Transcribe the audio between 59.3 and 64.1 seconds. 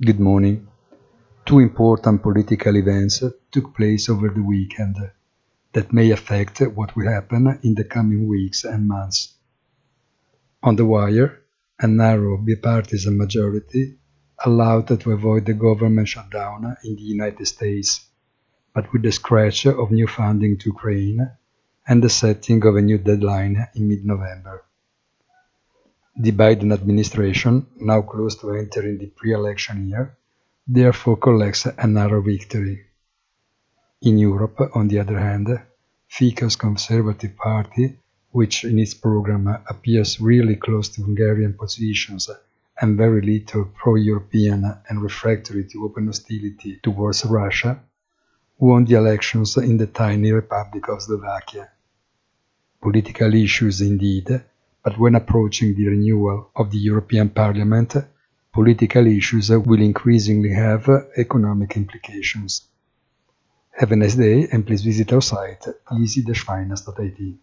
will increasingly have economic implications. Have a